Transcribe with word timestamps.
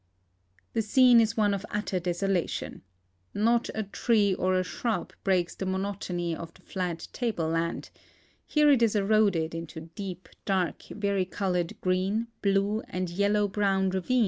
The 0.73 0.81
scene 0.81 1.21
is 1.21 1.37
one 1.37 1.53
of 1.53 1.63
utter 1.69 1.99
desolation. 1.99 2.81
Not 3.35 3.69
a 3.75 3.83
tree 3.83 4.33
or 4.33 4.55
a 4.55 4.63
shrul) 4.63 5.11
breaks 5.23 5.53
the 5.53 5.67
monotony 5.67 6.35
of 6.35 6.51
the 6.55 6.63
fiat 6.63 7.07
tabledand; 7.13 7.91
here 8.47 8.71
it 8.71 8.81
is 8.81 8.95
eroded 8.95 9.53
into 9.53 9.79
deep, 9.93 10.27
dark, 10.43 10.85
varicolored 10.89 11.79
green, 11.81 12.29
blue, 12.41 12.81
and 12.89 13.11
yellow 13.11 13.47
brown 13.47 13.91
ravine. 13.91 14.19